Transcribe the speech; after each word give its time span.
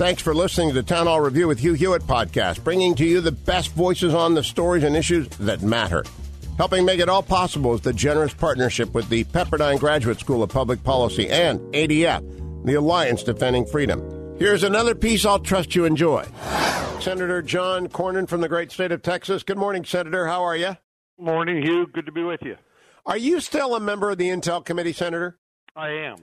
Thanks 0.00 0.22
for 0.22 0.34
listening 0.34 0.70
to 0.70 0.74
the 0.74 0.82
Town 0.82 1.06
Hall 1.06 1.20
Review 1.20 1.46
with 1.46 1.58
Hugh 1.58 1.74
Hewitt 1.74 2.04
podcast, 2.04 2.64
bringing 2.64 2.94
to 2.94 3.04
you 3.04 3.20
the 3.20 3.32
best 3.32 3.72
voices 3.72 4.14
on 4.14 4.32
the 4.32 4.42
stories 4.42 4.82
and 4.82 4.96
issues 4.96 5.28
that 5.36 5.60
matter. 5.60 6.04
Helping 6.56 6.86
make 6.86 7.00
it 7.00 7.10
all 7.10 7.22
possible 7.22 7.74
is 7.74 7.82
the 7.82 7.92
generous 7.92 8.32
partnership 8.32 8.94
with 8.94 9.10
the 9.10 9.24
Pepperdine 9.24 9.78
Graduate 9.78 10.18
School 10.18 10.42
of 10.42 10.48
Public 10.48 10.82
Policy 10.82 11.28
and 11.28 11.60
ADF, 11.74 12.64
the 12.64 12.76
Alliance 12.76 13.22
Defending 13.22 13.66
Freedom. 13.66 14.00
Here's 14.38 14.62
another 14.62 14.94
piece 14.94 15.26
I'll 15.26 15.38
trust 15.38 15.74
you 15.74 15.84
enjoy. 15.84 16.24
Senator 17.00 17.42
John 17.42 17.86
Cornyn 17.86 18.26
from 18.26 18.40
the 18.40 18.48
great 18.48 18.72
state 18.72 18.92
of 18.92 19.02
Texas. 19.02 19.42
Good 19.42 19.58
morning, 19.58 19.84
Senator. 19.84 20.26
How 20.26 20.42
are 20.42 20.56
you? 20.56 20.78
Morning, 21.18 21.62
Hugh. 21.62 21.86
Good 21.92 22.06
to 22.06 22.12
be 22.12 22.24
with 22.24 22.40
you. 22.40 22.56
Are 23.04 23.18
you 23.18 23.38
still 23.38 23.76
a 23.76 23.80
member 23.80 24.10
of 24.10 24.16
the 24.16 24.30
Intel 24.30 24.64
Committee, 24.64 24.94
Senator? 24.94 25.38
I 25.76 25.90
am. 25.90 26.16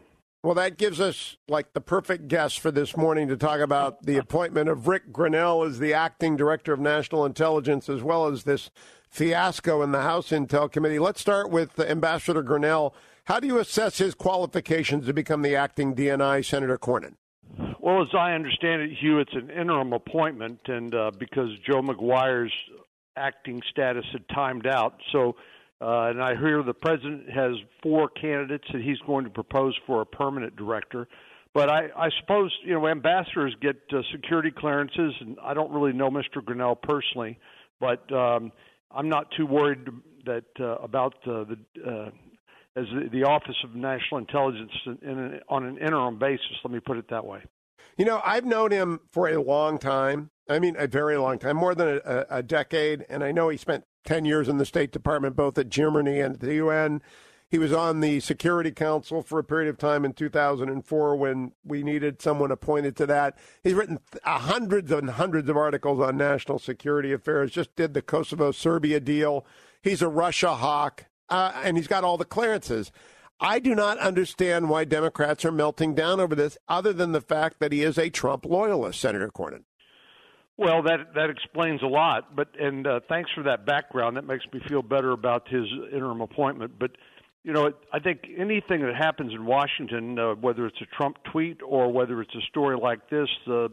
Well, 0.44 0.54
that 0.56 0.78
gives 0.78 1.02
us 1.02 1.36
like 1.48 1.74
the 1.74 1.82
perfect 1.82 2.28
guest 2.28 2.60
for 2.60 2.70
this 2.72 2.96
morning 2.96 3.28
to 3.28 3.38
talk 3.38 3.60
about 3.60 4.04
the 4.04 4.18
appointment 4.18 4.70
of 4.70 4.88
Rick 4.88 5.12
Grenell 5.12 5.68
as 5.68 5.80
the 5.80 5.94
acting 5.94 6.38
director 6.38 6.74
of 6.74 6.80
national 6.80 7.26
intelligence, 7.26 7.90
as 7.90 8.04
well 8.04 8.28
as 8.28 8.44
this 8.44 8.70
fiasco 9.10 9.82
in 9.82 9.92
the 9.92 10.04
House 10.04 10.30
Intel 10.30 10.72
Committee. 10.72 11.00
Let's 11.00 11.20
start 11.20 11.50
with 11.50 11.80
Ambassador 11.80 12.44
Grenell. 12.44 12.94
How 13.26 13.40
do 13.40 13.48
you 13.48 13.58
assess 13.58 13.98
his 13.98 14.14
qualifications 14.14 15.08
to 15.08 15.14
become 15.14 15.42
the 15.42 15.56
acting 15.56 15.96
DNI, 15.96 16.46
Senator 16.46 16.78
Cornyn? 16.78 17.16
Well, 17.80 18.02
as 18.04 18.10
I 18.14 18.34
understand 18.34 18.84
it, 18.84 18.92
Hugh, 19.02 19.20
it's 19.20 19.34
an 19.34 19.50
interim 19.50 19.92
appointment, 19.92 20.60
and 20.68 20.94
uh, 20.94 21.12
because 21.18 21.50
Joe 21.66 21.82
Maguire's 21.82 22.54
acting 23.16 23.62
status 23.72 24.06
had 24.12 24.30
timed 24.30 24.68
out, 24.68 25.00
so 25.12 25.36
uh, 25.80 26.10
and 26.10 26.22
I 26.22 26.36
hear 26.36 26.64
the 26.64 26.74
president 26.74 27.30
has 27.30 27.54
four 27.84 28.10
candidates 28.10 28.66
that 28.74 28.82
he's 28.82 28.98
going 29.06 29.26
to 29.26 29.30
propose 29.30 29.76
for 29.86 30.02
a 30.02 30.06
permanent 30.06 30.56
director. 30.56 31.08
But 31.54 31.70
I, 31.70 31.88
I 31.96 32.10
suppose 32.20 32.52
you 32.64 32.74
know 32.74 32.88
ambassadors 32.88 33.56
get 33.62 33.78
uh, 33.92 34.02
security 34.12 34.52
clearances, 34.56 35.14
and 35.22 35.38
I 35.42 35.54
don't 35.54 35.72
really 35.72 35.94
know 35.94 36.10
Mr. 36.10 36.42
Grenell 36.44 36.80
personally, 36.82 37.40
but 37.80 38.12
um, 38.12 38.52
I'm 38.92 39.10
not 39.10 39.28
too 39.36 39.46
worried 39.46 39.88
that 40.26 40.46
uh, 40.60 40.76
about 40.76 41.16
uh, 41.26 41.46
the 41.46 41.58
uh, 41.86 42.10
as 42.80 42.86
the, 42.94 43.10
the 43.12 43.24
Office 43.24 43.56
of 43.64 43.76
National 43.76 44.20
Intelligence 44.20 44.72
in, 44.86 45.00
in, 45.02 45.40
on 45.50 45.66
an 45.66 45.78
interim 45.78 46.20
basis. 46.20 46.46
Let 46.64 46.72
me 46.72 46.80
put 46.80 46.98
it 46.98 47.10
that 47.10 47.26
way. 47.26 47.42
You 47.98 48.06
know, 48.06 48.22
I've 48.24 48.46
known 48.46 48.72
him 48.72 49.00
for 49.12 49.28
a 49.28 49.42
long 49.42 49.80
time. 49.80 50.30
I 50.48 50.60
mean, 50.60 50.76
a 50.78 50.88
very 50.88 51.18
long 51.18 51.40
time, 51.40 51.58
more 51.58 51.74
than 51.74 52.00
a, 52.06 52.26
a 52.30 52.44
decade. 52.44 53.06
And 53.10 53.24
I 53.24 53.32
know 53.32 53.50
he 53.50 53.58
spent 53.58 53.84
10 54.08 54.24
years 54.24 54.48
in 54.48 54.58
the 54.58 54.66
State 54.66 54.92
Department, 54.92 55.36
both 55.36 55.58
at 55.58 55.70
Germany 55.70 56.22
and 56.22 56.36
at 56.36 56.40
the 56.40 56.56
UN. 56.56 57.02
He 57.50 57.58
was 57.58 57.74
on 57.74 58.00
the 58.00 58.22
Security 58.22 58.72
Council 58.72 59.22
for 59.22 59.38
a 59.38 59.44
period 59.44 59.70
of 59.70 59.78
time 59.78 60.06
in 60.06 60.14
2004 60.14 61.16
when 61.18 61.52
we 61.66 61.84
needed 61.84 62.22
someone 62.22 62.50
appointed 62.50 62.96
to 62.98 63.06
that. 63.06 63.38
He's 63.64 63.74
written 63.74 64.00
hundreds 64.24 64.92
and 64.94 65.10
hundreds 65.10 65.50
of 65.50 65.58
articles 65.58 66.00
on 66.00 66.16
national 66.16 66.60
security 66.60 67.12
affairs, 67.12 67.52
just 67.52 67.76
did 67.76 67.94
the 67.94 68.02
Kosovo 68.02 68.52
Serbia 68.52 69.02
deal. 69.02 69.46
He's 69.82 70.02
a 70.02 70.08
Russia 70.08 70.56
hawk, 70.56 71.06
uh, 71.30 71.52
and 71.62 71.76
he's 71.76 71.88
got 71.88 72.06
all 72.06 72.18
the 72.18 72.26
clearances. 72.26 72.94
I 73.42 73.60
do 73.60 73.76
not 73.76 74.00
understand 74.00 74.70
why 74.70 74.86
Democrats 74.86 75.44
are 75.44 75.52
melting 75.52 75.96
down 75.96 76.22
over 76.22 76.34
this, 76.34 76.58
other 76.70 76.94
than 76.94 77.12
the 77.12 77.22
fact 77.22 77.60
that 77.60 77.74
he 77.74 77.84
is 77.84 77.98
a 77.98 78.10
Trump 78.10 78.46
loyalist, 78.46 79.02
Senator 79.02 79.30
Cornyn. 79.30 79.64
Well, 80.58 80.82
that 80.84 81.14
that 81.16 81.30
explains 81.30 81.84
a 81.84 81.88
lot. 81.88 82.36
But 82.36 82.50
and 82.60 82.86
uh, 82.88 83.00
thanks 83.08 83.30
for 83.36 83.44
that 83.44 83.66
background. 83.66 84.18
That 84.18 84.26
makes 84.26 84.46
me 84.52 84.60
feel 84.68 84.82
better 84.82 85.12
about 85.12 85.48
his 85.48 85.66
interim 85.94 86.22
appointment. 86.22 86.74
But 86.80 86.92
you 87.44 87.54
know, 87.54 87.72
I 87.94 88.00
think 88.00 88.28
anything 88.38 88.82
that 88.82 88.96
happens 88.96 89.34
in 89.34 89.46
Washington, 89.46 90.18
uh, 90.18 90.34
whether 90.34 90.66
it's 90.66 90.82
a 90.82 90.96
Trump 90.98 91.18
tweet 91.32 91.60
or 91.66 91.92
whether 91.92 92.22
it's 92.22 92.36
a 92.36 92.42
story 92.50 92.76
like 92.76 93.10
this, 93.10 93.30
the 93.46 93.70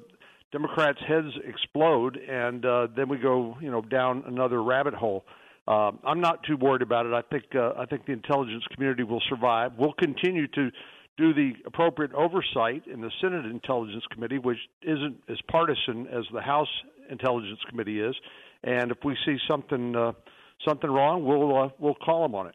Democrats' 0.53 1.00
heads 1.09 1.34
explode, 1.45 2.17
and 2.17 2.65
uh, 2.65 2.87
then 2.95 3.09
we 3.09 3.19
go, 3.19 3.56
you 3.61 3.71
know, 3.71 3.81
down 3.81 4.22
another 4.27 4.62
rabbit 4.62 4.95
hole. 4.95 5.25
Uh, 5.66 5.91
I'm 6.05 6.21
not 6.21 6.45
too 6.45 6.56
worried 6.56 6.83
about 6.83 7.06
it. 7.06 7.15
I 7.15 7.22
think 7.22 7.45
uh, 7.55 7.72
I 7.78 7.87
think 7.87 8.05
the 8.05 8.12
intelligence 8.12 8.62
community 8.75 9.03
will 9.03 9.22
survive. 9.28 9.72
We'll 9.78 9.95
continue 9.95 10.47
to 10.49 10.71
do 11.16 11.32
the 11.32 11.52
appropriate 11.66 12.12
oversight 12.12 12.86
in 12.86 13.00
the 13.00 13.10
Senate 13.20 13.44
Intelligence 13.47 14.04
Committee, 14.12 14.38
which 14.38 14.58
isn't 14.82 15.16
as 15.28 15.38
partisan 15.48 16.06
as 16.08 16.25
the 16.32 16.41
House 16.41 16.69
Intelligence 17.10 17.60
Committee 17.69 18.00
is. 18.00 18.14
And 18.62 18.91
if 18.91 18.98
we 19.04 19.16
see 19.24 19.36
something 19.48 19.94
uh, 19.94 20.12
something 20.66 20.91
wrong, 20.91 21.24
we'll 21.24 21.56
uh, 21.56 21.69
we'll 21.78 21.94
call 21.94 22.22
them 22.22 22.34
on 22.34 22.48
it. 22.48 22.54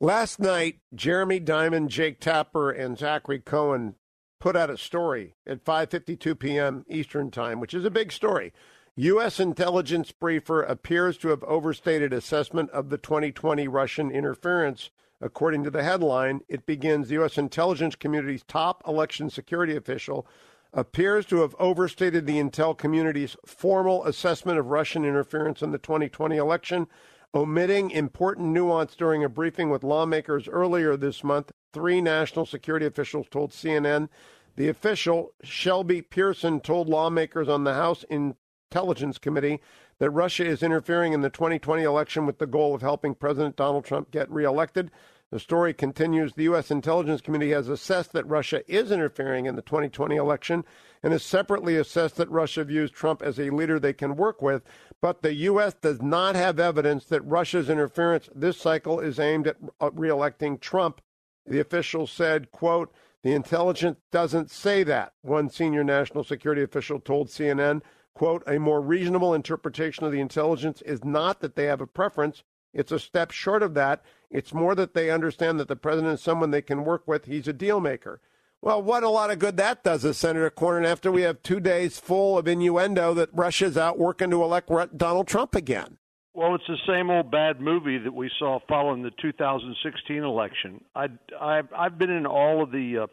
Last 0.00 0.38
night, 0.38 0.80
Jeremy 0.94 1.40
Diamond, 1.40 1.88
Jake 1.90 2.20
Tapper, 2.20 2.70
and 2.70 2.98
Zachary 2.98 3.38
Cohen 3.38 3.94
put 4.40 4.56
out 4.56 4.68
a 4.68 4.76
story 4.76 5.34
at 5.46 5.64
5:52 5.64 6.38
p.m. 6.38 6.84
Eastern 6.88 7.30
Time, 7.30 7.60
which 7.60 7.74
is 7.74 7.84
a 7.84 7.90
big 7.90 8.12
story. 8.12 8.52
U.S. 8.98 9.38
intelligence 9.38 10.10
briefer 10.10 10.62
appears 10.62 11.18
to 11.18 11.28
have 11.28 11.44
overstated 11.44 12.14
assessment 12.14 12.70
of 12.70 12.88
the 12.88 12.96
2020 12.96 13.68
Russian 13.68 14.10
interference 14.10 14.90
According 15.20 15.64
to 15.64 15.70
the 15.70 15.82
headline, 15.82 16.40
it 16.48 16.66
begins 16.66 17.08
the 17.08 17.14
U.S. 17.14 17.38
intelligence 17.38 17.94
community's 17.94 18.44
top 18.44 18.82
election 18.86 19.30
security 19.30 19.74
official 19.74 20.26
appears 20.72 21.24
to 21.26 21.40
have 21.40 21.54
overstated 21.58 22.26
the 22.26 22.36
intel 22.36 22.76
community's 22.76 23.36
formal 23.46 24.04
assessment 24.04 24.58
of 24.58 24.66
Russian 24.66 25.04
interference 25.04 25.62
in 25.62 25.70
the 25.70 25.78
2020 25.78 26.36
election, 26.36 26.86
omitting 27.34 27.90
important 27.90 28.48
nuance 28.48 28.94
during 28.94 29.24
a 29.24 29.28
briefing 29.28 29.70
with 29.70 29.82
lawmakers 29.82 30.48
earlier 30.48 30.96
this 30.96 31.24
month. 31.24 31.50
Three 31.72 32.02
national 32.02 32.44
security 32.44 32.84
officials 32.84 33.26
told 33.30 33.52
CNN. 33.52 34.08
The 34.56 34.68
official, 34.68 35.32
Shelby 35.42 36.02
Pierson, 36.02 36.60
told 36.60 36.88
lawmakers 36.88 37.48
on 37.48 37.64
the 37.64 37.74
House 37.74 38.04
Intelligence 38.10 39.18
Committee 39.18 39.60
that 39.98 40.10
Russia 40.10 40.44
is 40.44 40.62
interfering 40.62 41.12
in 41.12 41.22
the 41.22 41.30
2020 41.30 41.82
election 41.82 42.26
with 42.26 42.38
the 42.38 42.46
goal 42.46 42.74
of 42.74 42.82
helping 42.82 43.14
President 43.14 43.56
Donald 43.56 43.84
Trump 43.84 44.10
get 44.10 44.30
reelected. 44.30 44.90
The 45.32 45.40
story 45.40 45.74
continues 45.74 46.34
The 46.34 46.44
U.S. 46.44 46.70
Intelligence 46.70 47.20
Committee 47.20 47.50
has 47.50 47.68
assessed 47.68 48.12
that 48.12 48.28
Russia 48.28 48.62
is 48.72 48.92
interfering 48.92 49.46
in 49.46 49.56
the 49.56 49.62
2020 49.62 50.14
election 50.14 50.64
and 51.02 51.12
has 51.12 51.24
separately 51.24 51.76
assessed 51.76 52.16
that 52.16 52.30
Russia 52.30 52.62
views 52.62 52.92
Trump 52.92 53.22
as 53.22 53.40
a 53.40 53.50
leader 53.50 53.80
they 53.80 53.92
can 53.92 54.16
work 54.16 54.40
with. 54.40 54.62
But 55.00 55.22
the 55.22 55.34
U.S. 55.34 55.74
does 55.74 56.00
not 56.00 56.36
have 56.36 56.60
evidence 56.60 57.06
that 57.06 57.22
Russia's 57.22 57.68
interference 57.68 58.28
this 58.34 58.56
cycle 58.56 59.00
is 59.00 59.18
aimed 59.18 59.48
at 59.48 59.56
uh, 59.80 59.90
reelecting 59.90 60.60
Trump. 60.60 61.00
The 61.44 61.60
official 61.60 62.06
said, 62.06 62.52
quote, 62.52 62.92
the 63.22 63.32
intelligence 63.32 63.98
doesn't 64.12 64.52
say 64.52 64.84
that, 64.84 65.14
one 65.22 65.50
senior 65.50 65.82
national 65.82 66.22
security 66.22 66.62
official 66.62 67.00
told 67.00 67.28
CNN 67.28 67.82
quote, 68.16 68.42
a 68.46 68.58
more 68.58 68.80
reasonable 68.80 69.34
interpretation 69.34 70.06
of 70.06 70.10
the 70.10 70.20
intelligence 70.20 70.80
is 70.82 71.04
not 71.04 71.40
that 71.40 71.54
they 71.54 71.64
have 71.64 71.82
a 71.82 71.86
preference. 71.86 72.42
It's 72.72 72.90
a 72.90 72.98
step 72.98 73.30
short 73.30 73.62
of 73.62 73.74
that. 73.74 74.02
It's 74.30 74.54
more 74.54 74.74
that 74.74 74.94
they 74.94 75.10
understand 75.10 75.60
that 75.60 75.68
the 75.68 75.76
president 75.76 76.14
is 76.14 76.22
someone 76.22 76.50
they 76.50 76.62
can 76.62 76.86
work 76.86 77.06
with. 77.06 77.26
He's 77.26 77.46
a 77.46 77.52
deal 77.52 77.78
maker. 77.78 78.22
Well, 78.62 78.82
what 78.82 79.02
a 79.02 79.10
lot 79.10 79.30
of 79.30 79.38
good 79.38 79.58
that 79.58 79.84
does 79.84 80.02
us, 80.06 80.16
Senator 80.16 80.50
Cornyn, 80.50 80.86
after 80.86 81.12
we 81.12 81.22
have 81.22 81.42
two 81.42 81.60
days 81.60 82.00
full 82.00 82.38
of 82.38 82.48
innuendo 82.48 83.12
that 83.12 83.28
Russia's 83.34 83.76
out 83.76 83.98
working 83.98 84.30
to 84.30 84.42
elect 84.42 84.70
Donald 84.96 85.28
Trump 85.28 85.54
again. 85.54 85.98
Well, 86.32 86.54
it's 86.54 86.66
the 86.66 86.78
same 86.86 87.10
old 87.10 87.30
bad 87.30 87.60
movie 87.60 87.98
that 87.98 88.14
we 88.14 88.30
saw 88.38 88.60
following 88.66 89.02
the 89.02 89.12
2016 89.20 90.22
election. 90.22 90.82
I, 90.94 91.08
I've, 91.38 91.68
I've 91.76 91.98
been 91.98 92.10
in 92.10 92.24
all 92.24 92.62
of 92.62 92.72
the 92.72 93.00
uh, 93.00 93.06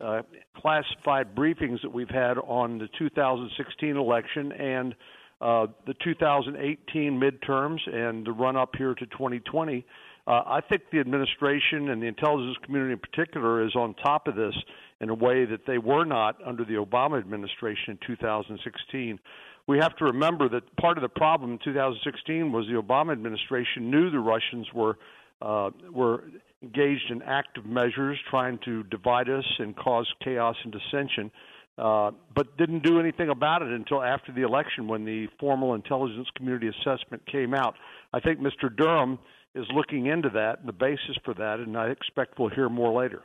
uh, 0.00 0.22
classified 0.56 1.34
briefings 1.34 1.80
that 1.82 1.92
we've 1.92 2.10
had 2.10 2.38
on 2.38 2.78
the 2.78 2.88
2016 2.98 3.96
election 3.96 4.52
and 4.52 4.94
uh, 5.40 5.66
the 5.86 5.94
2018 6.02 7.20
midterms 7.20 7.78
and 7.92 8.26
the 8.26 8.32
run 8.32 8.56
up 8.56 8.70
here 8.76 8.94
to 8.94 9.06
2020. 9.06 9.84
Uh, 10.26 10.30
I 10.30 10.60
think 10.60 10.82
the 10.90 10.98
administration 10.98 11.90
and 11.90 12.02
the 12.02 12.06
intelligence 12.06 12.56
community 12.64 12.92
in 12.92 12.98
particular 12.98 13.64
is 13.64 13.74
on 13.76 13.94
top 13.94 14.26
of 14.26 14.34
this 14.34 14.54
in 15.00 15.10
a 15.10 15.14
way 15.14 15.44
that 15.44 15.66
they 15.66 15.78
were 15.78 16.04
not 16.04 16.36
under 16.44 16.64
the 16.64 16.74
Obama 16.74 17.18
administration 17.18 17.90
in 17.90 17.98
2016. 18.06 19.18
We 19.66 19.78
have 19.78 19.96
to 19.96 20.04
remember 20.04 20.48
that 20.48 20.76
part 20.76 20.96
of 20.96 21.02
the 21.02 21.08
problem 21.08 21.52
in 21.52 21.58
2016 21.58 22.50
was 22.50 22.66
the 22.66 22.80
Obama 22.80 23.12
administration 23.12 23.90
knew 23.90 24.10
the 24.10 24.20
Russians 24.20 24.66
were 24.74 24.96
uh, 25.42 25.70
were 25.92 26.24
engaged 26.62 27.10
in 27.10 27.22
active 27.22 27.66
measures 27.66 28.18
trying 28.30 28.58
to 28.64 28.82
divide 28.84 29.28
us 29.28 29.44
and 29.58 29.76
cause 29.76 30.06
chaos 30.24 30.56
and 30.64 30.72
dissension. 30.72 31.30
uh, 31.78 32.10
but 32.34 32.56
didn't 32.56 32.82
do 32.82 32.98
anything 32.98 33.28
about 33.28 33.60
it 33.60 33.68
until 33.68 34.02
after 34.02 34.32
the 34.32 34.40
election 34.42 34.88
when 34.88 35.04
the 35.04 35.26
formal 35.38 35.74
intelligence 35.74 36.26
community 36.34 36.68
assessment 36.68 37.22
came 37.30 37.52
out. 37.52 37.74
I 38.14 38.20
think 38.20 38.40
Mr. 38.40 38.74
Durham 38.74 39.18
is 39.54 39.66
looking 39.74 40.06
into 40.06 40.30
that 40.30 40.60
and 40.60 40.68
the 40.68 40.72
basis 40.72 41.16
for 41.24 41.34
that, 41.34 41.60
and 41.60 41.76
I 41.76 41.88
expect 41.88 42.38
we'll 42.38 42.48
hear 42.48 42.68
more 42.70 42.98
later. 42.98 43.22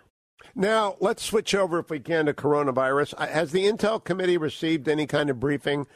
Now, 0.55 0.97
let's 0.99 1.23
switch 1.23 1.53
over, 1.55 1.79
if 1.79 1.89
we 1.89 1.99
can, 1.99 2.25
to 2.25 2.33
coronavirus. 2.33 3.13
Uh, 3.17 3.27
has 3.27 3.51
the 3.51 3.63
Intel 3.63 4.03
Committee 4.03 4.37
received 4.37 4.87
any 4.89 5.05
kind 5.07 5.29
of 5.29 5.39
briefing 5.39 5.87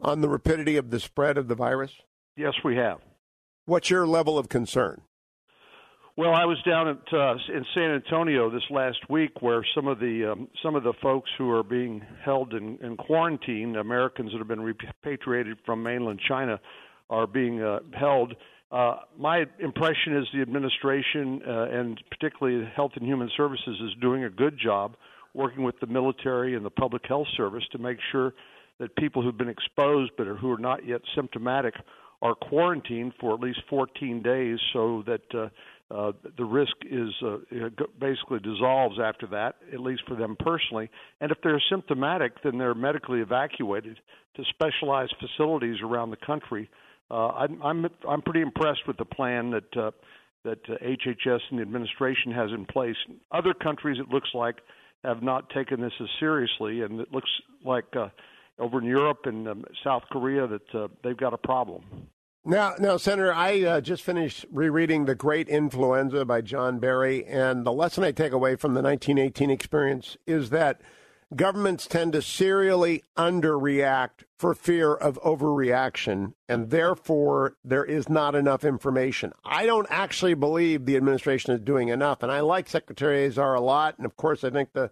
on 0.00 0.20
the 0.20 0.28
rapidity 0.28 0.76
of 0.76 0.90
the 0.90 1.00
spread 1.00 1.36
of 1.38 1.48
the 1.48 1.54
virus? 1.54 1.96
Yes, 2.36 2.52
we 2.64 2.76
have. 2.76 2.98
What's 3.64 3.90
your 3.90 4.06
level 4.06 4.38
of 4.38 4.48
concern? 4.48 5.00
Well, 6.16 6.32
I 6.32 6.44
was 6.44 6.58
down 6.64 6.86
at 6.86 7.12
uh, 7.12 7.34
in 7.52 7.64
San 7.74 7.90
Antonio 7.90 8.48
this 8.48 8.62
last 8.70 8.98
week, 9.10 9.42
where 9.42 9.66
some 9.74 9.88
of 9.88 9.98
the 9.98 10.30
um, 10.30 10.48
some 10.62 10.76
of 10.76 10.84
the 10.84 10.92
folks 11.02 11.28
who 11.36 11.50
are 11.50 11.64
being 11.64 12.02
held 12.24 12.54
in, 12.54 12.78
in 12.84 12.96
quarantine, 12.96 13.74
Americans 13.74 14.30
that 14.30 14.38
have 14.38 14.46
been 14.46 14.60
repatriated 14.60 15.58
from 15.66 15.82
mainland 15.82 16.20
China, 16.28 16.60
are 17.10 17.26
being 17.26 17.60
uh, 17.60 17.80
held. 17.98 18.32
Uh, 18.70 18.98
my 19.18 19.44
impression 19.58 20.16
is 20.16 20.24
the 20.32 20.40
administration 20.40 21.40
uh, 21.48 21.64
and 21.72 22.00
particularly 22.12 22.64
Health 22.76 22.92
and 22.94 23.04
Human 23.04 23.28
Services 23.36 23.76
is 23.84 24.00
doing 24.00 24.22
a 24.22 24.30
good 24.30 24.56
job 24.56 24.96
working 25.34 25.64
with 25.64 25.74
the 25.80 25.86
military 25.88 26.54
and 26.54 26.64
the 26.64 26.70
public 26.70 27.02
health 27.08 27.26
service 27.36 27.64
to 27.72 27.78
make 27.78 27.98
sure 28.12 28.34
that 28.78 28.94
people 28.96 29.20
who've 29.20 29.36
been 29.36 29.48
exposed 29.48 30.12
but 30.16 30.28
are, 30.28 30.36
who 30.36 30.52
are 30.52 30.58
not 30.58 30.86
yet 30.86 31.00
symptomatic 31.16 31.74
are 32.22 32.34
quarantined 32.34 33.12
for 33.20 33.34
at 33.34 33.40
least 33.40 33.60
14 33.68 34.22
days 34.22 34.58
so 34.72 35.02
that 35.06 35.34
uh, 35.34 35.48
uh, 35.94 36.12
the 36.36 36.44
risk 36.44 36.72
is 36.90 37.10
uh, 37.24 37.36
basically 38.00 38.40
dissolves 38.40 38.98
after 39.00 39.28
that, 39.28 39.56
at 39.72 39.78
least 39.78 40.02
for 40.08 40.16
them 40.16 40.36
personally. 40.38 40.90
And 41.20 41.30
if 41.30 41.38
they're 41.42 41.62
symptomatic, 41.70 42.32
then 42.42 42.58
they're 42.58 42.74
medically 42.74 43.20
evacuated 43.20 43.98
to 44.36 44.42
specialized 44.50 45.14
facilities 45.20 45.76
around 45.84 46.10
the 46.10 46.16
country. 46.16 46.68
Uh, 47.10 47.28
I'm, 47.28 47.62
I'm 47.62 47.86
I'm 48.08 48.22
pretty 48.22 48.40
impressed 48.40 48.88
with 48.88 48.96
the 48.96 49.04
plan 49.04 49.50
that 49.50 49.76
uh, 49.76 49.90
that 50.44 50.58
uh, 50.68 50.84
HHS 50.84 51.40
and 51.50 51.58
the 51.58 51.62
administration 51.62 52.32
has 52.32 52.50
in 52.50 52.64
place. 52.64 52.96
Other 53.30 53.54
countries, 53.54 53.98
it 54.00 54.12
looks 54.12 54.30
like, 54.34 54.56
have 55.04 55.22
not 55.22 55.48
taken 55.50 55.80
this 55.80 55.92
as 56.00 56.08
seriously, 56.18 56.80
and 56.80 57.00
it 57.00 57.12
looks 57.12 57.30
like 57.64 57.84
uh, 57.94 58.08
over 58.58 58.80
in 58.80 58.84
Europe 58.84 59.20
and 59.26 59.46
um, 59.48 59.64
South 59.84 60.02
Korea 60.10 60.48
that 60.48 60.74
uh, 60.74 60.88
they've 61.04 61.16
got 61.16 61.34
a 61.34 61.38
problem. 61.38 62.08
Now, 62.46 62.74
now, 62.78 62.98
Senator, 62.98 63.32
I 63.32 63.62
uh, 63.62 63.80
just 63.80 64.02
finished 64.02 64.44
rereading 64.52 65.06
*The 65.06 65.14
Great 65.14 65.48
Influenza* 65.48 66.26
by 66.26 66.42
John 66.42 66.78
Barry, 66.78 67.24
and 67.24 67.64
the 67.64 67.72
lesson 67.72 68.04
I 68.04 68.12
take 68.12 68.32
away 68.32 68.54
from 68.54 68.74
the 68.74 68.82
1918 68.82 69.48
experience 69.48 70.18
is 70.26 70.50
that 70.50 70.82
governments 71.34 71.86
tend 71.86 72.12
to 72.12 72.20
serially 72.20 73.02
underreact 73.16 74.24
for 74.36 74.54
fear 74.54 74.92
of 74.92 75.18
overreaction, 75.22 76.34
and 76.46 76.68
therefore 76.68 77.56
there 77.64 77.84
is 77.84 78.10
not 78.10 78.34
enough 78.34 78.62
information. 78.62 79.32
I 79.42 79.64
don't 79.64 79.88
actually 79.88 80.34
believe 80.34 80.84
the 80.84 80.98
administration 80.98 81.54
is 81.54 81.62
doing 81.62 81.88
enough, 81.88 82.22
and 82.22 82.30
I 82.30 82.40
like 82.40 82.68
Secretary 82.68 83.24
Azar 83.24 83.54
a 83.54 83.60
lot, 83.62 83.96
and 83.96 84.04
of 84.04 84.18
course, 84.18 84.44
I 84.44 84.50
think 84.50 84.74
the 84.74 84.90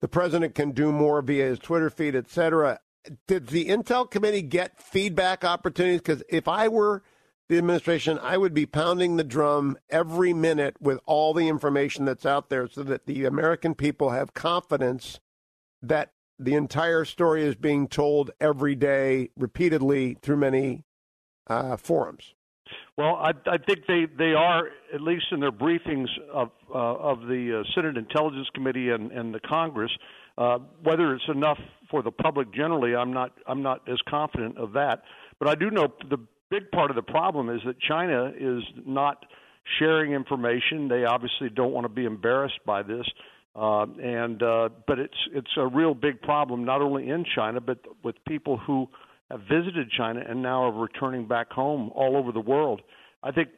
the 0.00 0.08
president 0.08 0.54
can 0.54 0.72
do 0.72 0.90
more 0.90 1.20
via 1.20 1.44
his 1.44 1.58
Twitter 1.58 1.90
feed, 1.90 2.16
et 2.16 2.30
cetera 2.30 2.78
did 3.26 3.48
the 3.48 3.66
Intel 3.66 4.10
committee 4.10 4.42
get 4.42 4.80
feedback 4.80 5.44
opportunities? 5.44 6.00
Because 6.00 6.22
if 6.28 6.48
I 6.48 6.68
were 6.68 7.02
the 7.48 7.58
administration, 7.58 8.18
I 8.22 8.38
would 8.38 8.54
be 8.54 8.66
pounding 8.66 9.16
the 9.16 9.24
drum 9.24 9.76
every 9.90 10.32
minute 10.32 10.76
with 10.80 10.98
all 11.06 11.34
the 11.34 11.48
information 11.48 12.04
that's 12.04 12.24
out 12.24 12.48
there 12.48 12.68
so 12.68 12.82
that 12.84 13.06
the 13.06 13.24
American 13.24 13.74
people 13.74 14.10
have 14.10 14.34
confidence 14.34 15.20
that 15.82 16.12
the 16.38 16.54
entire 16.54 17.04
story 17.04 17.44
is 17.44 17.54
being 17.54 17.86
told 17.86 18.30
every 18.40 18.74
day, 18.74 19.30
repeatedly 19.36 20.16
through 20.20 20.38
many 20.38 20.84
uh, 21.46 21.76
forums. 21.76 22.34
Well, 22.96 23.16
I, 23.16 23.32
I 23.46 23.58
think 23.58 23.86
they, 23.86 24.06
they 24.18 24.32
are 24.32 24.68
at 24.92 25.00
least 25.00 25.26
in 25.32 25.40
their 25.40 25.52
briefings 25.52 26.08
of 26.32 26.50
uh, 26.74 26.78
of 26.78 27.20
the 27.22 27.60
uh, 27.60 27.72
Senate 27.74 27.96
Intelligence 27.96 28.48
Committee 28.54 28.90
and, 28.90 29.12
and 29.12 29.34
the 29.34 29.40
Congress. 29.40 29.90
Uh, 30.36 30.58
whether 30.82 31.14
it's 31.14 31.28
enough 31.28 31.58
for 31.94 32.02
the 32.02 32.10
public 32.10 32.52
generally, 32.52 32.96
I'm 32.96 33.12
not 33.12 33.30
I'm 33.46 33.62
not 33.62 33.88
as 33.88 33.98
confident 34.08 34.58
of 34.58 34.72
that. 34.72 35.04
But 35.38 35.48
I 35.48 35.54
do 35.54 35.70
know 35.70 35.86
the 36.10 36.18
big 36.50 36.72
part 36.72 36.90
of 36.90 36.96
the 36.96 37.02
problem 37.02 37.48
is 37.48 37.60
that 37.64 37.80
China 37.80 38.32
is 38.36 38.64
not 38.84 39.24
sharing 39.78 40.12
information. 40.12 40.88
They 40.88 41.04
obviously 41.04 41.50
don't 41.50 41.72
want 41.72 41.84
to 41.84 41.88
be 41.88 42.04
embarrassed 42.04 42.58
by 42.66 42.82
this. 42.82 43.06
Uh, 43.54 43.86
and 44.02 44.42
uh, 44.42 44.70
but 44.88 44.98
it's 44.98 45.14
it's 45.32 45.52
a 45.56 45.68
real 45.68 45.94
big 45.94 46.20
problem 46.20 46.64
not 46.64 46.82
only 46.82 47.08
in 47.08 47.24
China 47.36 47.60
but 47.60 47.78
with 48.02 48.16
people 48.26 48.56
who 48.56 48.88
have 49.30 49.42
visited 49.42 49.88
China 49.96 50.20
and 50.28 50.42
now 50.42 50.64
are 50.64 50.72
returning 50.72 51.28
back 51.28 51.52
home 51.52 51.92
all 51.94 52.16
over 52.16 52.32
the 52.32 52.40
world. 52.40 52.82
I 53.22 53.30
think 53.30 53.50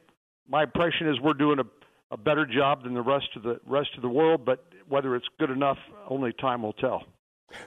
my 0.47 0.61
impression 0.61 1.09
is 1.09 1.19
we're 1.19 1.33
doing 1.33 1.57
a, 1.57 2.13
a 2.13 2.17
better 2.17 2.45
job 2.45 2.83
than 2.83 2.93
the 2.93 3.01
rest 3.01 3.29
of 3.35 3.41
the 3.41 3.59
rest 3.65 3.89
of 3.95 4.03
the 4.03 4.09
world, 4.09 4.45
but 4.45 4.63
whether 4.87 5.15
it's 5.15 5.27
good 5.39 5.49
enough, 5.49 5.79
only 6.07 6.33
time 6.33 6.61
will 6.61 6.73
tell. 6.73 7.01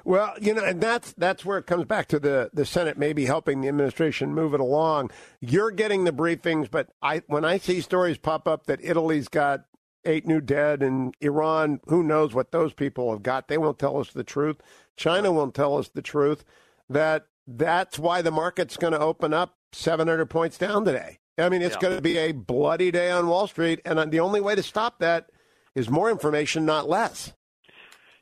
Well, 0.04 0.34
you 0.40 0.54
know, 0.54 0.64
and 0.64 0.80
that's 0.80 1.12
that's 1.14 1.44
where 1.44 1.58
it 1.58 1.66
comes 1.66 1.84
back 1.84 2.08
to 2.08 2.18
the 2.18 2.50
the 2.52 2.64
Senate 2.64 2.98
maybe 2.98 3.24
helping 3.24 3.60
the 3.60 3.68
administration 3.68 4.34
move 4.34 4.54
it 4.54 4.60
along. 4.60 5.10
You're 5.40 5.70
getting 5.70 6.04
the 6.04 6.12
briefings, 6.12 6.70
but 6.70 6.90
I 7.02 7.22
when 7.26 7.44
I 7.44 7.58
see 7.58 7.80
stories 7.80 8.18
pop 8.18 8.46
up 8.46 8.66
that 8.66 8.80
Italy's 8.82 9.28
got 9.28 9.64
eight 10.04 10.26
new 10.26 10.40
dead 10.40 10.82
and 10.82 11.14
Iran, 11.20 11.80
who 11.86 12.02
knows 12.02 12.34
what 12.34 12.52
those 12.52 12.72
people 12.72 13.10
have 13.12 13.22
got? 13.22 13.48
They 13.48 13.58
won't 13.58 13.78
tell 13.78 13.98
us 13.98 14.10
the 14.10 14.24
truth. 14.24 14.56
China 14.96 15.32
won't 15.32 15.54
tell 15.54 15.76
us 15.76 15.88
the 15.88 16.02
truth. 16.02 16.44
That 16.88 17.26
that's 17.46 17.98
why 17.98 18.22
the 18.22 18.30
market's 18.30 18.76
going 18.76 18.92
to 18.92 19.00
open 19.00 19.32
up 19.32 19.56
700 19.72 20.26
points 20.26 20.58
down 20.58 20.84
today. 20.84 21.18
I 21.38 21.48
mean, 21.48 21.62
it's 21.62 21.76
yeah. 21.76 21.80
going 21.80 21.96
to 21.96 22.02
be 22.02 22.18
a 22.18 22.32
bloody 22.32 22.90
day 22.90 23.10
on 23.10 23.28
Wall 23.28 23.46
Street, 23.46 23.80
and 23.84 23.98
uh, 23.98 24.04
the 24.04 24.20
only 24.20 24.40
way 24.40 24.54
to 24.54 24.62
stop 24.62 24.98
that 24.98 25.30
is 25.74 25.88
more 25.88 26.10
information, 26.10 26.66
not 26.66 26.88
less. 26.88 27.32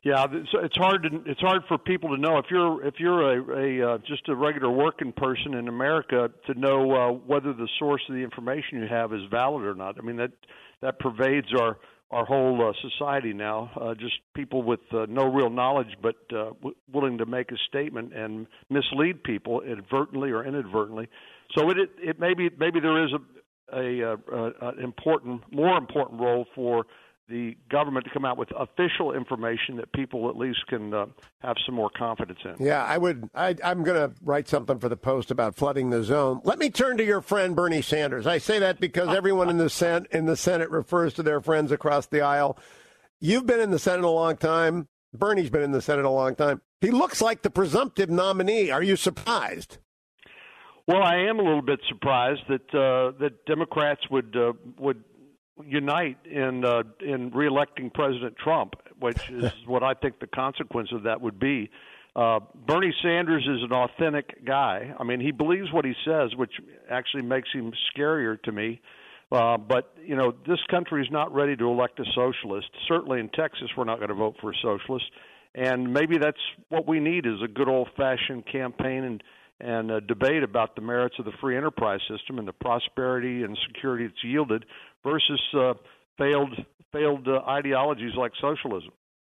Yeah, 0.05 0.27
it's 0.33 0.77
hard 0.77 1.03
to 1.03 1.23
it's 1.27 1.41
hard 1.41 1.63
for 1.67 1.77
people 1.77 2.11
to 2.11 2.17
know 2.17 2.39
if 2.39 2.47
you're 2.51 2.87
if 2.87 2.95
you're 2.99 3.33
a, 3.33 3.83
a 3.83 3.95
uh, 3.95 3.99
just 4.07 4.29
a 4.29 4.35
regular 4.35 4.71
working 4.71 5.13
person 5.13 5.55
in 5.55 5.67
America 5.67 6.31
to 6.47 6.55
know 6.55 6.93
uh, 6.93 7.13
whether 7.13 7.53
the 7.53 7.69
source 7.81 8.03
of 8.09 8.15
the 8.15 8.21
information 8.21 8.79
you 8.81 8.87
have 8.89 9.13
is 9.13 9.23
valid 9.29 9.65
or 9.65 9.75
not. 9.75 9.97
I 9.99 10.03
mean 10.03 10.17
that 10.17 10.31
that 10.83 11.01
pervades 11.01 11.49
our 11.53 11.79
our 12.13 12.25
whole 12.25 12.69
uh, 12.69 12.73
society 12.89 13.33
now. 13.33 13.71
Uh, 13.79 13.95
just 13.95 14.15
people 14.35 14.63
with 14.63 14.81
uh, 14.93 15.07
no 15.09 15.25
real 15.25 15.51
knowledge, 15.51 15.95
but 16.01 16.17
uh, 16.31 16.51
w- 16.63 16.77
willing 16.93 17.19
to 17.19 17.27
make 17.27 17.51
a 17.51 17.57
statement 17.69 18.15
and 18.15 18.47
mislead 18.71 19.25
people 19.25 19.63
inadvertently 19.63 20.31
or 20.31 20.45
inadvertently. 20.47 21.09
So 21.57 21.71
it 21.71 21.79
it, 21.79 21.91
it 22.01 22.21
maybe 22.21 22.51
maybe 22.57 22.79
there 22.79 23.05
is 23.05 23.13
a 23.13 23.19
a, 23.77 24.03
a, 24.03 24.53
a 24.63 24.79
important 24.83 25.43
more 25.53 25.77
important 25.77 26.21
role 26.21 26.47
for 26.55 26.87
the 27.29 27.57
government 27.71 28.07
to 28.07 28.11
come 28.11 28.25
out 28.25 28.39
with 28.39 28.49
official 28.57 29.13
information 29.13 29.77
that 29.77 29.93
people 29.93 30.31
at 30.31 30.37
least 30.37 30.67
can 30.69 30.95
uh, 30.95 31.07
have 31.41 31.57
some 31.67 31.75
more 31.75 31.91
confidence 31.97 32.39
in. 32.45 32.65
Yeah, 32.65 32.83
I 32.83 32.97
would. 32.97 33.29
I, 33.35 33.55
am 33.63 33.85
going 33.85 34.11
to 34.11 34.17
write 34.23 34.49
something 34.49 34.79
for 34.79 34.89
the 34.89 34.97
Post 34.97 35.31
about 35.31 35.55
flooding 35.55 35.91
the 35.91 36.03
zone. 36.03 36.41
Let 36.45 36.59
me 36.59 36.71
turn 36.71 36.97
to 36.97 37.05
your 37.05 37.21
friend 37.21 37.55
Bernie 37.55 37.83
Sanders. 37.83 38.27
I 38.27 38.39
say 38.39 38.59
that 38.61 38.81
because 38.81 39.15
everyone 39.15 39.51
in 39.51 39.59
the 39.59 39.71
Senate 39.71 40.11
in 40.11 40.27
the 40.27 40.37
Senate 40.37 40.71
refers 40.71 41.15
to 41.15 41.23
their 41.23 41.41
friends 41.41 41.71
across 41.71 42.07
the 42.07 42.23
aisle. 42.23 42.59
You've 43.21 43.47
been 43.47 43.61
in 43.61 43.71
the 43.71 43.79
Senate 43.79 44.05
a 44.05 44.11
long 44.11 44.37
time. 44.37 44.89
Bernie's 45.13 45.51
been 45.51 45.63
in 45.63 45.73
the 45.73 45.83
Senate 45.83 46.05
a 46.05 46.11
long 46.11 46.35
time. 46.35 46.63
He 46.81 46.91
looks 46.91 47.21
like 47.21 47.43
the 47.43 47.51
presumptive 47.51 48.09
nominee. 48.09 48.71
Are 48.71 48.83
you 48.83 48.97
surprised? 48.97 49.79
Well, 50.87 51.03
I 51.03 51.17
am 51.29 51.39
a 51.39 51.43
little 51.43 51.63
bit 51.63 51.81
surprised 51.89 52.43
that 52.49 52.75
uh, 52.75 53.19
that 53.21 53.45
Democrats 53.47 54.01
would 54.11 54.35
uh, 54.35 54.55
would 54.79 55.05
unite 55.67 56.19
in 56.25 56.65
uh, 56.65 56.83
in 57.01 57.31
reelecting 57.31 57.93
President 57.93 58.37
Trump, 58.37 58.75
which 58.99 59.31
is 59.31 59.53
what 59.67 59.83
I 59.83 59.95
think 59.95 60.21
the 60.21 60.27
consequence 60.27 60.91
of 60.93 61.05
that 61.05 61.21
would 61.21 61.39
be. 61.39 61.71
Uh, 62.17 62.41
Bernie 62.67 62.95
Sanders 63.03 63.45
is 63.45 63.63
an 63.63 63.73
authentic 63.73 64.45
guy. 64.45 64.93
I 64.99 65.05
mean, 65.05 65.21
he 65.21 65.31
believes 65.31 65.73
what 65.73 65.85
he 65.85 65.95
says, 66.05 66.35
which 66.35 66.53
actually 66.91 67.23
makes 67.23 67.49
him 67.53 67.73
scarier 67.95 68.43
to 68.43 68.53
me. 68.53 68.81
Uh, 69.31 69.59
but 69.59 69.95
you 70.05 70.17
know, 70.17 70.33
this 70.47 70.59
country 70.71 71.03
is 71.03 71.09
not 71.11 71.33
ready 71.33 71.55
to 71.57 71.69
elect 71.69 72.01
a 72.01 72.05
socialist. 72.15 72.69
Certainly 72.89 73.21
in 73.21 73.29
Texas, 73.29 73.69
we're 73.77 73.85
not 73.85 73.99
going 73.99 74.09
to 74.09 74.15
vote 74.15 74.37
for 74.41 74.51
a 74.51 74.55
socialist. 74.63 75.05
And 75.55 75.93
maybe 75.93 76.19
that's 76.19 76.41
what 76.69 76.87
we 76.87 77.01
need 77.01 77.27
is 77.27 77.43
a 77.45 77.49
good 77.49 77.69
old-fashioned 77.69 78.47
campaign 78.51 79.05
and 79.05 79.23
and 79.61 79.91
a 79.91 80.01
debate 80.01 80.43
about 80.43 80.77
the 80.77 80.83
merits 80.83 81.17
of 81.19 81.25
the 81.25 81.33
free 81.41 81.57
enterprise 81.57 82.01
system 82.09 82.39
and 82.39 82.47
the 82.47 82.53
prosperity 82.53 83.43
and 83.43 83.59
security 83.67 84.05
it's 84.05 84.23
yielded 84.23 84.65
versus 85.05 85.41
uh, 85.55 85.75
failed 86.17 86.55
failed 86.93 87.27
uh, 87.29 87.41
ideologies 87.49 88.15
like 88.17 88.33
socialism. 88.41 88.91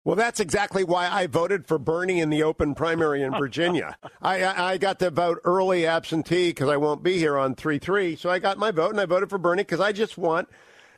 Well, 0.05 0.17
that's 0.17 0.41
exactly 0.41 0.85
why 0.85 1.09
I 1.09 1.27
voted 1.27 1.67
for 1.67 1.79
Bernie 1.79 2.21
in 2.21 2.31
the 2.31 2.43
open 2.43 2.75
primary 2.75 3.23
in 3.23 3.33
Virginia. 3.33 3.97
I, 4.23 4.73
I 4.73 4.79
got 4.79 4.99
to 5.01 5.11
vote 5.11 5.39
early 5.45 5.87
absentee 5.87 6.49
because 6.49 6.69
I 6.71 6.77
won't 6.77 7.03
be 7.03 7.19
here 7.19 7.37
on 7.37 7.55
3 7.55 7.79
3. 7.79 8.17
So 8.17 8.31
I 8.31 8.39
got 8.39 8.59
my 8.59 8.71
vote 8.71 8.91
and 8.91 9.01
I 9.01 9.07
voted 9.07 9.29
for 9.29 9.39
Bernie 9.39 9.63
because 9.63 9.81
I 9.81 9.93
just 9.93 10.17
want 10.17 10.49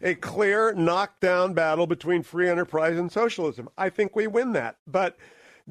a 0.02 0.14
clear 0.14 0.72
knockdown 0.74 1.54
battle 1.54 1.86
between 1.86 2.22
free 2.22 2.48
enterprise 2.48 2.96
and 2.96 3.10
socialism. 3.10 3.68
I 3.76 3.90
think 3.90 4.14
we 4.14 4.26
win 4.26 4.52
that. 4.52 4.76
But 4.86 5.16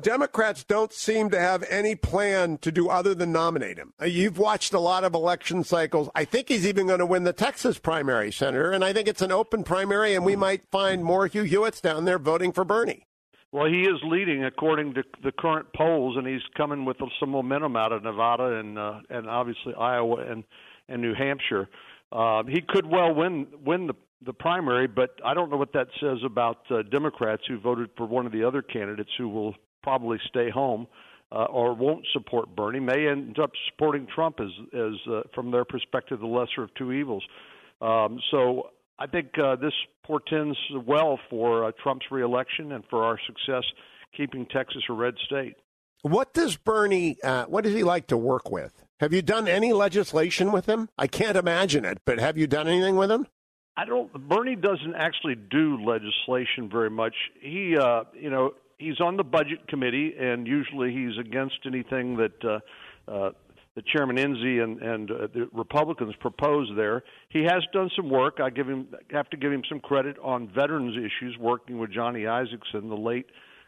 Democrats 0.01 0.63
don't 0.63 0.93
seem 0.93 1.29
to 1.29 1.39
have 1.39 1.63
any 1.69 1.95
plan 1.95 2.57
to 2.59 2.71
do 2.71 2.89
other 2.89 3.13
than 3.13 3.31
nominate 3.31 3.77
him. 3.77 3.93
Uh, 4.01 4.05
you've 4.05 4.37
watched 4.37 4.73
a 4.73 4.79
lot 4.79 5.03
of 5.03 5.13
election 5.13 5.63
cycles. 5.63 6.09
I 6.15 6.25
think 6.25 6.49
he's 6.49 6.65
even 6.65 6.87
going 6.87 6.99
to 6.99 7.05
win 7.05 7.23
the 7.23 7.33
Texas 7.33 7.77
primary, 7.77 8.31
Senator, 8.31 8.71
and 8.71 8.83
I 8.83 8.93
think 8.93 9.07
it's 9.07 9.21
an 9.21 9.31
open 9.31 9.63
primary, 9.63 10.15
and 10.15 10.25
we 10.25 10.35
might 10.35 10.63
find 10.71 11.03
more 11.03 11.27
Hugh 11.27 11.43
Hewitts 11.43 11.81
down 11.81 12.05
there 12.05 12.19
voting 12.19 12.51
for 12.51 12.63
Bernie. 12.63 13.05
Well, 13.51 13.65
he 13.65 13.81
is 13.81 13.99
leading 14.03 14.45
according 14.45 14.93
to 14.93 15.03
the 15.23 15.31
current 15.31 15.67
polls, 15.75 16.17
and 16.17 16.27
he's 16.27 16.41
coming 16.55 16.85
with 16.85 16.97
some 17.19 17.29
momentum 17.29 17.75
out 17.75 17.91
of 17.91 18.03
Nevada 18.03 18.59
and 18.59 18.77
uh, 18.77 18.99
and 19.09 19.27
obviously 19.27 19.73
Iowa 19.73 20.17
and 20.17 20.43
and 20.87 21.01
New 21.01 21.15
Hampshire. 21.15 21.67
Uh, 22.11 22.43
he 22.43 22.61
could 22.61 22.85
well 22.85 23.13
win 23.13 23.47
win 23.65 23.87
the 23.87 23.95
the 24.25 24.33
primary, 24.33 24.87
but 24.87 25.11
I 25.25 25.33
don't 25.33 25.49
know 25.49 25.57
what 25.57 25.73
that 25.73 25.87
says 25.99 26.17
about 26.25 26.59
uh, 26.69 26.83
Democrats 26.83 27.43
who 27.47 27.59
voted 27.59 27.89
for 27.97 28.05
one 28.05 28.25
of 28.25 28.31
the 28.31 28.43
other 28.43 28.61
candidates 28.61 29.11
who 29.17 29.29
will 29.29 29.55
probably 29.83 30.17
stay 30.27 30.49
home 30.49 30.87
uh, 31.31 31.45
or 31.45 31.73
won't 31.73 32.05
support 32.13 32.55
Bernie. 32.55 32.79
May 32.79 33.07
end 33.07 33.37
up 33.39 33.51
supporting 33.69 34.07
Trump 34.13 34.39
as 34.39 34.49
as 34.73 34.93
uh, 35.11 35.21
from 35.33 35.51
their 35.51 35.65
perspective 35.65 36.19
the 36.19 36.27
lesser 36.27 36.63
of 36.63 36.73
two 36.75 36.91
evils. 36.91 37.23
Um, 37.81 38.19
so 38.31 38.71
I 38.97 39.07
think 39.07 39.37
uh, 39.37 39.55
this 39.55 39.73
portends 40.03 40.57
well 40.85 41.19
for 41.29 41.65
uh, 41.65 41.71
Trump's 41.81 42.05
reelection 42.11 42.71
and 42.71 42.83
for 42.89 43.03
our 43.03 43.19
success 43.25 43.63
keeping 44.15 44.45
Texas 44.47 44.83
a 44.89 44.93
red 44.93 45.13
state. 45.25 45.55
What 46.01 46.33
does 46.33 46.57
Bernie? 46.57 47.17
Uh, 47.23 47.45
what 47.45 47.63
does 47.63 47.73
he 47.73 47.83
like 47.83 48.07
to 48.07 48.17
work 48.17 48.49
with? 48.49 48.83
Have 48.99 49.13
you 49.13 49.21
done 49.21 49.47
any 49.47 49.71
legislation 49.71 50.51
with 50.51 50.65
him? 50.65 50.89
I 50.97 51.07
can't 51.07 51.37
imagine 51.37 51.85
it, 51.85 51.99
but 52.05 52.19
have 52.19 52.37
you 52.37 52.47
done 52.47 52.67
anything 52.67 52.95
with 52.95 53.11
him? 53.11 53.27
I 53.77 53.85
don't. 53.85 54.11
Bernie 54.27 54.55
doesn't 54.55 54.95
actually 54.95 55.35
do 55.35 55.81
legislation 55.83 56.69
very 56.69 56.89
much. 56.89 57.15
He, 57.39 57.77
uh, 57.77 58.03
you 58.13 58.29
know, 58.29 58.53
he's 58.79 58.99
on 58.99 59.17
the 59.17 59.23
budget 59.23 59.67
committee, 59.67 60.13
and 60.19 60.47
usually 60.47 60.91
he's 60.91 61.17
against 61.19 61.59
anything 61.65 62.17
that 62.17 62.43
uh, 62.43 63.11
uh, 63.11 63.31
the 63.75 63.83
Chairman 63.93 64.17
Enzi 64.17 64.63
and, 64.63 64.81
and 64.81 65.11
uh, 65.11 65.27
the 65.33 65.47
Republicans 65.53 66.15
propose 66.19 66.69
there. 66.75 67.03
He 67.29 67.43
has 67.43 67.63
done 67.71 67.89
some 67.95 68.09
work. 68.09 68.39
I 68.43 68.49
give 68.49 68.67
him 68.67 68.87
have 69.11 69.29
to 69.29 69.37
give 69.37 69.51
him 69.51 69.63
some 69.69 69.79
credit 69.79 70.17
on 70.23 70.49
veterans 70.53 70.95
issues, 70.97 71.37
working 71.39 71.77
with 71.77 71.91
Johnny 71.91 72.21
Isakson, 72.21 72.89
the 72.89 72.95
late 72.95 73.27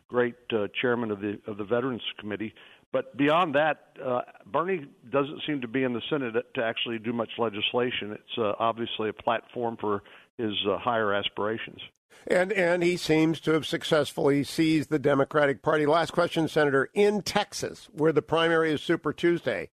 great 0.10 0.36
uh, 0.54 0.68
chairman 0.82 1.12
of 1.12 1.22
the 1.22 1.40
of 1.48 1.58
the 1.58 1.64
Veterans 1.64 2.02
Committee. 2.20 2.54
But 2.92 3.16
beyond 3.16 3.56
that, 3.56 3.96
uh, 4.04 4.22
Bernie 4.46 4.86
doesn't 5.12 5.44
seem 5.48 5.62
to 5.62 5.68
be 5.68 5.84
in 5.84 5.94
the 5.94 6.02
Senate 6.10 6.36
to 6.56 6.64
actually 6.64 7.00
do 7.00 7.14
much 7.14 7.30
legislation. 7.38 8.12
It's 8.12 8.38
uh, 8.38 8.54
obviously 8.60 9.08
a 9.08 9.14
platform 9.14 9.78
for 9.80 10.04
his 10.38 10.54
uh, 10.70 10.78
higher 10.78 11.14
aspirations. 11.14 11.80
And 12.28 12.52
and 12.52 12.84
he 12.84 12.98
seems 12.98 13.40
to 13.42 13.52
have 13.52 13.66
successfully 13.66 14.44
seized 14.44 14.90
the 14.90 15.00
Democratic 15.00 15.62
Party. 15.62 15.86
Last 15.86 16.12
question, 16.12 16.48
Senator. 16.48 16.90
In 16.94 17.22
Texas, 17.22 17.90
where 17.92 18.12
the 18.12 18.22
primary 18.22 18.72
is 18.72 18.82
Super 18.82 19.14
Tuesday, 19.14 19.70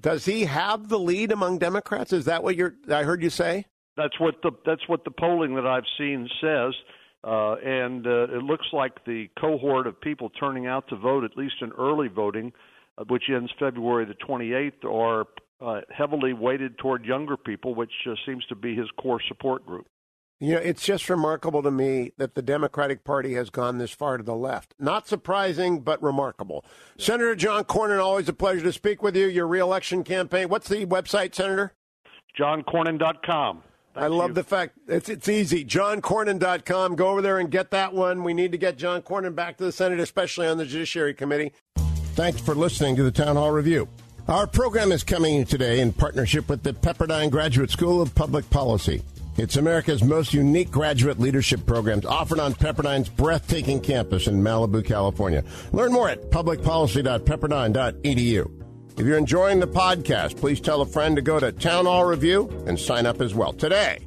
does 0.00 0.24
he 0.24 0.44
have 0.44 0.88
the 0.88 0.98
lead 0.98 1.32
among 1.32 1.58
Democrats? 1.58 2.12
Is 2.12 2.24
that 2.24 2.42
what 2.42 2.56
you're? 2.56 2.74
I 2.90 3.02
heard 3.02 3.22
you 3.22 3.30
say. 3.30 3.66
That's 3.96 4.18
what 4.18 4.36
the 4.42 4.52
that's 4.64 4.88
what 4.88 5.04
the 5.04 5.10
polling 5.10 5.54
that 5.56 5.66
I've 5.66 5.84
seen 5.98 6.28
says. 6.40 6.74
Uh, 7.24 7.54
and 7.64 8.06
uh, 8.06 8.24
it 8.24 8.42
looks 8.42 8.66
like 8.72 9.04
the 9.04 9.28
cohort 9.38 9.86
of 9.86 10.00
people 10.00 10.28
turning 10.30 10.66
out 10.66 10.88
to 10.88 10.96
vote, 10.96 11.22
at 11.22 11.36
least 11.36 11.54
in 11.60 11.70
early 11.78 12.08
voting, 12.08 12.52
uh, 12.98 13.04
which 13.08 13.24
ends 13.28 13.52
February 13.60 14.04
the 14.04 14.14
28th, 14.14 14.84
are 14.84 15.26
uh, 15.60 15.82
heavily 15.90 16.32
weighted 16.32 16.76
toward 16.78 17.04
younger 17.04 17.36
people, 17.36 17.76
which 17.76 17.92
uh, 18.10 18.14
seems 18.26 18.44
to 18.46 18.56
be 18.56 18.74
his 18.74 18.88
core 19.00 19.20
support 19.28 19.64
group. 19.64 19.86
You 20.40 20.54
know, 20.54 20.60
it's 20.60 20.82
just 20.82 21.08
remarkable 21.08 21.62
to 21.62 21.70
me 21.70 22.12
that 22.16 22.34
the 22.34 22.42
Democratic 22.42 23.04
Party 23.04 23.34
has 23.34 23.48
gone 23.48 23.78
this 23.78 23.92
far 23.92 24.16
to 24.16 24.24
the 24.24 24.34
left. 24.34 24.74
Not 24.78 25.06
surprising, 25.06 25.80
but 25.80 26.02
remarkable. 26.02 26.64
Yeah. 26.96 27.04
Senator 27.04 27.36
John 27.36 27.62
Cornyn, 27.64 28.02
always 28.02 28.28
a 28.28 28.32
pleasure 28.32 28.62
to 28.62 28.72
speak 28.72 29.02
with 29.02 29.16
you. 29.16 29.26
Your 29.28 29.46
reelection 29.46 30.02
campaign. 30.02 30.48
What's 30.48 30.68
the 30.68 30.84
website, 30.84 31.34
Senator? 31.34 31.74
JohnCornyn.com. 32.38 33.62
Thank 33.94 34.04
I 34.04 34.06
love 34.08 34.30
you. 34.30 34.34
the 34.34 34.44
fact 34.44 34.78
it's 34.88 35.08
it's 35.08 35.28
easy. 35.28 35.64
JohnCornyn.com. 35.64 36.96
Go 36.96 37.08
over 37.08 37.22
there 37.22 37.38
and 37.38 37.50
get 37.50 37.70
that 37.72 37.92
one. 37.92 38.24
We 38.24 38.32
need 38.34 38.52
to 38.52 38.58
get 38.58 38.78
John 38.78 39.02
Cornyn 39.02 39.34
back 39.34 39.58
to 39.58 39.64
the 39.64 39.72
Senate, 39.72 40.00
especially 40.00 40.46
on 40.46 40.56
the 40.58 40.64
Judiciary 40.64 41.14
Committee. 41.14 41.52
Thanks 42.14 42.40
for 42.40 42.54
listening 42.54 42.96
to 42.96 43.02
the 43.02 43.10
Town 43.10 43.36
Hall 43.36 43.50
Review. 43.50 43.88
Our 44.28 44.46
program 44.46 44.92
is 44.92 45.02
coming 45.02 45.44
today 45.44 45.80
in 45.80 45.92
partnership 45.92 46.48
with 46.48 46.62
the 46.62 46.72
Pepperdine 46.72 47.30
Graduate 47.30 47.70
School 47.70 48.00
of 48.00 48.14
Public 48.14 48.48
Policy. 48.50 49.02
It's 49.38 49.56
America's 49.56 50.04
most 50.04 50.34
unique 50.34 50.70
graduate 50.70 51.18
leadership 51.18 51.64
programs 51.64 52.04
offered 52.04 52.38
on 52.38 52.52
Pepperdine's 52.54 53.08
breathtaking 53.08 53.80
campus 53.80 54.26
in 54.26 54.42
Malibu, 54.42 54.84
California. 54.84 55.42
Learn 55.72 55.90
more 55.92 56.10
at 56.10 56.30
publicpolicy.pepperdine.edu. 56.30 58.58
If 58.98 59.06
you're 59.06 59.16
enjoying 59.16 59.58
the 59.58 59.66
podcast, 59.66 60.36
please 60.36 60.60
tell 60.60 60.82
a 60.82 60.86
friend 60.86 61.16
to 61.16 61.22
go 61.22 61.40
to 61.40 61.50
Town 61.50 61.86
Hall 61.86 62.04
Review 62.04 62.50
and 62.66 62.78
sign 62.78 63.06
up 63.06 63.22
as 63.22 63.34
well 63.34 63.54
today. 63.54 64.06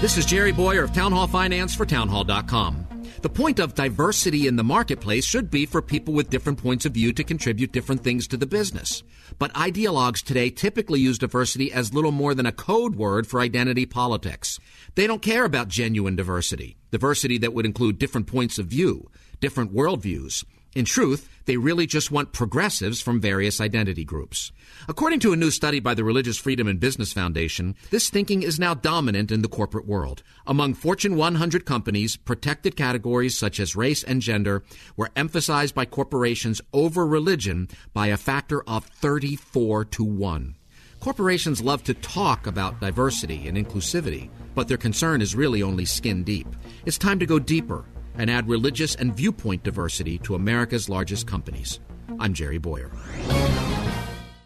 This 0.00 0.16
is 0.16 0.24
Jerry 0.24 0.52
Bowyer 0.52 0.84
of 0.84 0.94
Town 0.94 1.12
Hall 1.12 1.26
Finance 1.26 1.74
for 1.74 1.84
townhall.com. 1.84 2.85
The 3.26 3.32
point 3.32 3.58
of 3.58 3.74
diversity 3.74 4.46
in 4.46 4.54
the 4.54 4.62
marketplace 4.62 5.24
should 5.24 5.50
be 5.50 5.66
for 5.66 5.82
people 5.82 6.14
with 6.14 6.30
different 6.30 6.62
points 6.62 6.86
of 6.86 6.92
view 6.92 7.12
to 7.14 7.24
contribute 7.24 7.72
different 7.72 8.04
things 8.04 8.28
to 8.28 8.36
the 8.36 8.46
business. 8.46 9.02
But 9.40 9.52
ideologues 9.54 10.22
today 10.22 10.48
typically 10.48 11.00
use 11.00 11.18
diversity 11.18 11.72
as 11.72 11.92
little 11.92 12.12
more 12.12 12.36
than 12.36 12.46
a 12.46 12.52
code 12.52 12.94
word 12.94 13.26
for 13.26 13.40
identity 13.40 13.84
politics. 13.84 14.60
They 14.94 15.08
don't 15.08 15.22
care 15.22 15.44
about 15.44 15.66
genuine 15.66 16.14
diversity, 16.14 16.76
diversity 16.92 17.36
that 17.38 17.52
would 17.52 17.66
include 17.66 17.98
different 17.98 18.28
points 18.28 18.60
of 18.60 18.66
view, 18.66 19.10
different 19.40 19.74
worldviews, 19.74 20.44
in 20.76 20.84
truth, 20.84 21.30
they 21.46 21.56
really 21.56 21.86
just 21.86 22.10
want 22.10 22.34
progressives 22.34 23.00
from 23.00 23.18
various 23.18 23.62
identity 23.62 24.04
groups. 24.04 24.52
According 24.88 25.20
to 25.20 25.32
a 25.32 25.36
new 25.36 25.50
study 25.50 25.80
by 25.80 25.94
the 25.94 26.04
Religious 26.04 26.36
Freedom 26.36 26.68
and 26.68 26.78
Business 26.78 27.14
Foundation, 27.14 27.74
this 27.88 28.10
thinking 28.10 28.42
is 28.42 28.60
now 28.60 28.74
dominant 28.74 29.32
in 29.32 29.40
the 29.40 29.48
corporate 29.48 29.86
world. 29.86 30.22
Among 30.46 30.74
Fortune 30.74 31.16
100 31.16 31.64
companies, 31.64 32.18
protected 32.18 32.76
categories 32.76 33.38
such 33.38 33.58
as 33.58 33.74
race 33.74 34.04
and 34.04 34.20
gender 34.20 34.64
were 34.98 35.10
emphasized 35.16 35.74
by 35.74 35.86
corporations 35.86 36.60
over 36.74 37.06
religion 37.06 37.68
by 37.94 38.08
a 38.08 38.18
factor 38.18 38.62
of 38.64 38.84
34 38.84 39.86
to 39.86 40.04
1. 40.04 40.56
Corporations 41.00 41.62
love 41.62 41.84
to 41.84 41.94
talk 41.94 42.46
about 42.46 42.80
diversity 42.82 43.48
and 43.48 43.56
inclusivity, 43.56 44.28
but 44.54 44.68
their 44.68 44.76
concern 44.76 45.22
is 45.22 45.34
really 45.34 45.62
only 45.62 45.86
skin 45.86 46.22
deep. 46.22 46.48
It's 46.84 46.98
time 46.98 47.18
to 47.20 47.24
go 47.24 47.38
deeper 47.38 47.86
and 48.18 48.30
add 48.30 48.48
religious 48.48 48.94
and 48.94 49.16
viewpoint 49.16 49.62
diversity 49.62 50.18
to 50.18 50.34
America's 50.34 50.88
largest 50.88 51.26
companies. 51.26 51.80
I'm 52.18 52.34
Jerry 52.34 52.58
Bowyer. 52.58 52.90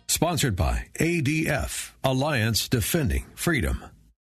Sponsored 0.09 0.57
by 0.57 0.89
ADF, 0.99 1.93
Alliance 2.03 2.69
Defending 2.69 3.27
Freedom. 3.35 3.85